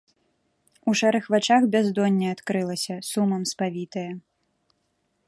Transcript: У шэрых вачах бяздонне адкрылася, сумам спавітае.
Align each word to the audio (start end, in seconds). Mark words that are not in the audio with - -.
У 0.91 0.93
шэрых 1.01 1.25
вачах 1.35 1.67
бяздонне 1.75 2.27
адкрылася, 2.35 2.95
сумам 3.11 3.41
спавітае. 3.53 4.11